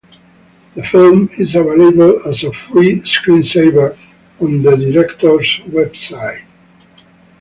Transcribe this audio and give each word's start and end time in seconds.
The 0.73 0.81
film 0.81 1.29
is 1.37 1.53
available 1.53 2.27
as 2.27 2.43
a 2.43 2.51
free 2.51 3.01
screensaver 3.01 3.95
on 4.39 4.63
the 4.63 4.75
director's 4.75 5.57
website. 5.69 6.41